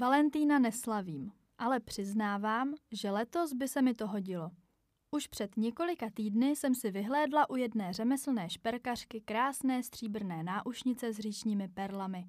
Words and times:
Valentína 0.00 0.58
neslavím, 0.58 1.32
ale 1.58 1.80
přiznávám, 1.80 2.74
že 2.92 3.10
letos 3.10 3.52
by 3.52 3.68
se 3.68 3.82
mi 3.82 3.94
to 3.94 4.06
hodilo. 4.06 4.50
Už 5.10 5.26
před 5.26 5.56
několika 5.56 6.10
týdny 6.14 6.56
jsem 6.56 6.74
si 6.74 6.90
vyhlédla 6.90 7.50
u 7.50 7.56
jedné 7.56 7.92
řemeslné 7.92 8.50
šperkařky 8.50 9.20
krásné 9.20 9.82
stříbrné 9.82 10.42
náušnice 10.42 11.12
s 11.12 11.18
říčními 11.18 11.68
perlami. 11.68 12.28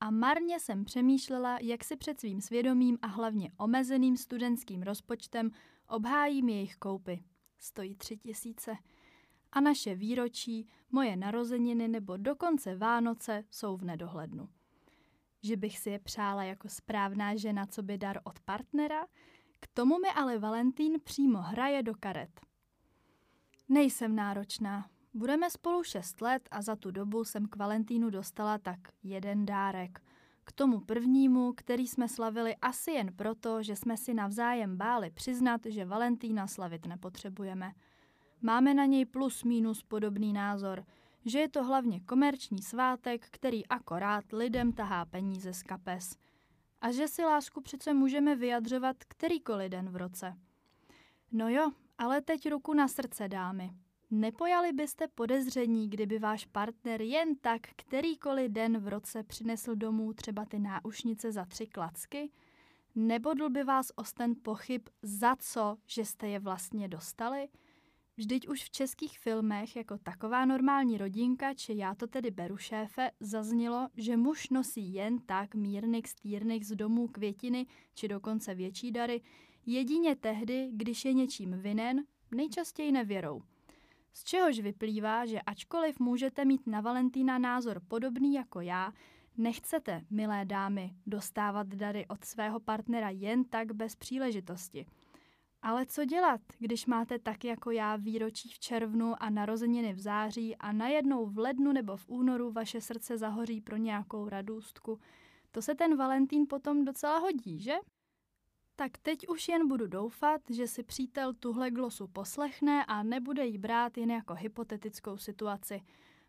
A 0.00 0.10
marně 0.10 0.60
jsem 0.60 0.84
přemýšlela, 0.84 1.58
jak 1.62 1.84
si 1.84 1.96
před 1.96 2.20
svým 2.20 2.40
svědomím 2.40 2.98
a 3.02 3.06
hlavně 3.06 3.52
omezeným 3.56 4.16
studentským 4.16 4.82
rozpočtem 4.82 5.50
obhájím 5.88 6.48
jejich 6.48 6.76
koupy. 6.76 7.24
Stojí 7.58 7.94
tři 7.94 8.16
tisíce. 8.16 8.76
A 9.52 9.60
naše 9.60 9.94
výročí, 9.94 10.68
moje 10.90 11.16
narozeniny 11.16 11.88
nebo 11.88 12.16
dokonce 12.16 12.76
Vánoce 12.76 13.44
jsou 13.50 13.76
v 13.76 13.84
nedohlednu 13.84 14.48
že 15.42 15.56
bych 15.56 15.78
si 15.78 15.90
je 15.90 15.98
přála 15.98 16.44
jako 16.44 16.68
správná 16.68 17.36
žena, 17.36 17.66
co 17.66 17.82
by 17.82 17.98
dar 17.98 18.20
od 18.24 18.40
partnera, 18.40 19.06
k 19.60 19.66
tomu 19.74 19.98
mi 19.98 20.08
ale 20.08 20.38
Valentín 20.38 21.00
přímo 21.04 21.38
hraje 21.38 21.82
do 21.82 21.94
karet. 22.00 22.40
Nejsem 23.68 24.16
náročná. 24.16 24.90
Budeme 25.14 25.50
spolu 25.50 25.84
šest 25.84 26.20
let 26.20 26.48
a 26.50 26.62
za 26.62 26.76
tu 26.76 26.90
dobu 26.90 27.24
jsem 27.24 27.46
k 27.46 27.56
Valentínu 27.56 28.10
dostala 28.10 28.58
tak 28.58 28.78
jeden 29.02 29.46
dárek. 29.46 30.02
K 30.44 30.52
tomu 30.52 30.80
prvnímu, 30.80 31.52
který 31.52 31.88
jsme 31.88 32.08
slavili 32.08 32.56
asi 32.56 32.90
jen 32.90 33.16
proto, 33.16 33.62
že 33.62 33.76
jsme 33.76 33.96
si 33.96 34.14
navzájem 34.14 34.76
báli 34.76 35.10
přiznat, 35.10 35.60
že 35.66 35.84
Valentína 35.84 36.46
slavit 36.46 36.86
nepotřebujeme. 36.86 37.72
Máme 38.42 38.74
na 38.74 38.84
něj 38.84 39.04
plus 39.04 39.44
minus 39.44 39.82
podobný 39.82 40.32
názor– 40.32 40.84
že 41.24 41.38
je 41.38 41.48
to 41.48 41.64
hlavně 41.64 42.00
komerční 42.00 42.62
svátek, 42.62 43.26
který 43.30 43.66
akorát 43.66 44.24
lidem 44.32 44.72
tahá 44.72 45.04
peníze 45.04 45.52
z 45.52 45.62
kapes. 45.62 46.16
A 46.80 46.92
že 46.92 47.08
si 47.08 47.24
lásku 47.24 47.60
přece 47.60 47.94
můžeme 47.94 48.36
vyjadřovat 48.36 48.96
kterýkoliv 49.08 49.70
den 49.70 49.90
v 49.90 49.96
roce. 49.96 50.36
No 51.32 51.48
jo, 51.48 51.70
ale 51.98 52.20
teď 52.20 52.48
ruku 52.48 52.74
na 52.74 52.88
srdce, 52.88 53.28
dámy. 53.28 53.70
Nepojali 54.10 54.72
byste 54.72 55.08
podezření, 55.08 55.90
kdyby 55.90 56.18
váš 56.18 56.46
partner 56.46 57.02
jen 57.02 57.36
tak 57.36 57.60
kterýkoliv 57.76 58.50
den 58.50 58.78
v 58.78 58.88
roce 58.88 59.22
přinesl 59.22 59.74
domů 59.74 60.12
třeba 60.12 60.44
ty 60.44 60.58
náušnice 60.58 61.32
za 61.32 61.44
tři 61.44 61.66
klacky? 61.66 62.30
Nebodl 62.94 63.50
by 63.50 63.64
vás 63.64 63.92
osten 63.96 64.34
pochyb 64.42 64.82
za 65.02 65.36
co, 65.36 65.76
že 65.86 66.04
jste 66.04 66.28
je 66.28 66.38
vlastně 66.38 66.88
dostali? 66.88 67.48
Vždyť 68.20 68.48
už 68.48 68.64
v 68.64 68.70
českých 68.70 69.18
filmech 69.18 69.76
jako 69.76 69.98
taková 69.98 70.44
normální 70.44 70.98
rodinka, 70.98 71.54
či 71.54 71.76
já 71.76 71.94
to 71.94 72.06
tedy 72.06 72.30
beru 72.30 72.56
šéfe, 72.56 73.10
zaznělo, 73.20 73.88
že 73.96 74.16
muž 74.16 74.50
nosí 74.50 74.94
jen 74.94 75.18
tak 75.18 75.54
mírnik 75.54 76.08
stýrnik 76.08 76.64
z 76.64 76.74
domů 76.76 77.08
květiny, 77.08 77.66
či 77.94 78.08
dokonce 78.08 78.54
větší 78.54 78.92
dary, 78.92 79.20
jedině 79.66 80.16
tehdy, 80.16 80.68
když 80.72 81.04
je 81.04 81.12
něčím 81.12 81.52
vinen, 81.52 82.04
nejčastěji 82.34 82.92
nevěrou. 82.92 83.42
Z 84.12 84.24
čehož 84.24 84.60
vyplývá, 84.60 85.26
že 85.26 85.40
ačkoliv 85.40 86.00
můžete 86.00 86.44
mít 86.44 86.66
na 86.66 86.80
Valentína 86.80 87.38
názor 87.38 87.80
podobný 87.88 88.34
jako 88.34 88.60
já, 88.60 88.92
nechcete, 89.36 90.04
milé 90.10 90.44
dámy, 90.44 90.94
dostávat 91.06 91.66
dary 91.66 92.06
od 92.08 92.24
svého 92.24 92.60
partnera 92.60 93.10
jen 93.10 93.44
tak 93.44 93.72
bez 93.72 93.96
příležitosti– 93.96 94.86
ale 95.62 95.86
co 95.86 96.04
dělat, 96.04 96.40
když 96.58 96.86
máte 96.86 97.18
tak 97.18 97.44
jako 97.44 97.70
já 97.70 97.96
výročí 97.96 98.48
v 98.48 98.58
červnu 98.58 99.22
a 99.22 99.30
narozeniny 99.30 99.92
v 99.92 100.00
září 100.00 100.56
a 100.56 100.72
najednou 100.72 101.26
v 101.26 101.38
lednu 101.38 101.72
nebo 101.72 101.96
v 101.96 102.08
únoru 102.08 102.52
vaše 102.52 102.80
srdce 102.80 103.18
zahoří 103.18 103.60
pro 103.60 103.76
nějakou 103.76 104.28
radůstku? 104.28 105.00
To 105.50 105.62
se 105.62 105.74
ten 105.74 105.96
Valentín 105.96 106.46
potom 106.48 106.84
docela 106.84 107.18
hodí, 107.18 107.60
že? 107.60 107.74
Tak 108.76 108.98
teď 108.98 109.28
už 109.28 109.48
jen 109.48 109.68
budu 109.68 109.86
doufat, 109.86 110.40
že 110.50 110.66
si 110.66 110.82
přítel 110.82 111.34
tuhle 111.34 111.70
glosu 111.70 112.08
poslechne 112.08 112.84
a 112.84 113.02
nebude 113.02 113.46
jí 113.46 113.58
brát 113.58 113.98
jen 113.98 114.10
jako 114.10 114.34
hypotetickou 114.34 115.16
situaci, 115.16 115.80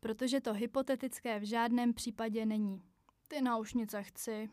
protože 0.00 0.40
to 0.40 0.52
hypotetické 0.52 1.38
v 1.38 1.42
žádném 1.42 1.94
případě 1.94 2.46
není. 2.46 2.82
Ty 3.28 3.40
naušnice 3.40 4.02
chci. 4.02 4.50